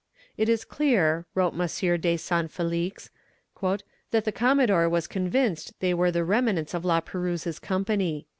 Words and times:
"It 0.35 0.49
is 0.49 0.65
clear," 0.65 1.27
wrote 1.35 1.53
M. 1.53 1.99
de 2.01 2.17
Saint 2.17 2.49
Felix, 2.49 3.11
"that 3.61 3.81
the 4.25 4.31
commodore 4.31 4.89
was 4.89 5.05
convinced 5.05 5.79
they 5.79 5.93
were 5.93 6.09
the 6.09 6.23
remnants 6.25 6.73
of 6.73 6.83
La 6.83 7.01
Perouse's 7.01 7.59
company." 7.59 8.25